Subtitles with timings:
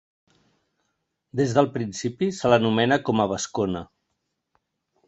[1.41, 3.89] Des del principi se l'anomena com a vascona.